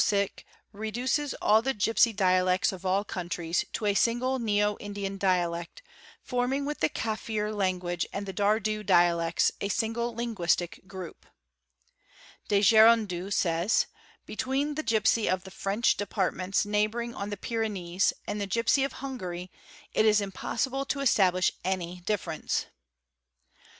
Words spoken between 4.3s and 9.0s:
neo Indian dialect, forming with the Cafir language and the Dardu